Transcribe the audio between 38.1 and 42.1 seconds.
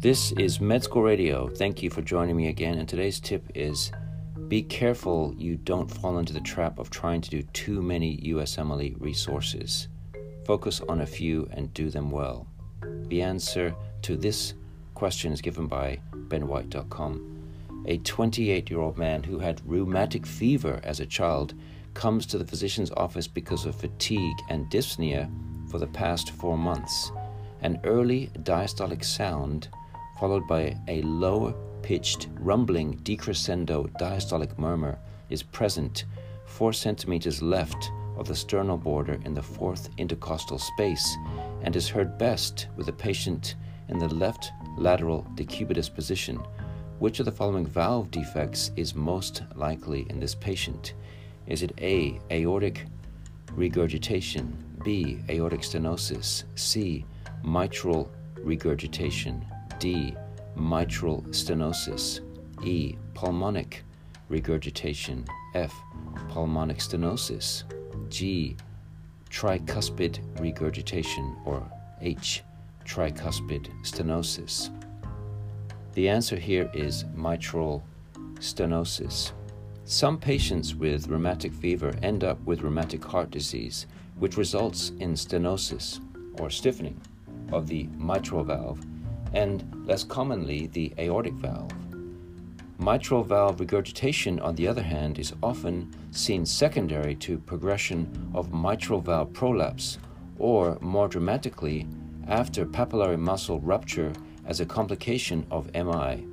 of the sternal border in the fourth intercostal space and is